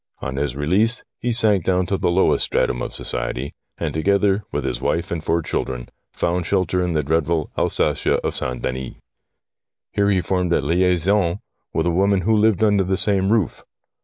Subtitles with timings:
[0.19, 4.65] On his release, he sank down to the lowest stratum of society, and, together with
[4.65, 8.63] his wife and four children, found shelter in the dreadful Alsatia of St.
[8.63, 8.95] Denis.
[9.91, 11.37] Here he formed a liaison
[11.71, 13.63] with a woman who lived under the same roof.